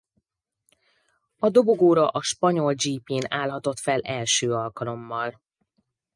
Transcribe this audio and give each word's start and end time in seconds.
A 1.37 1.49
dobogóra 1.49 2.07
a 2.07 2.21
spanyol 2.21 2.73
gp-n 2.73 3.25
állhatott 3.33 3.79
fel 3.79 3.99
első 4.01 4.53
alkalommal. 4.53 5.41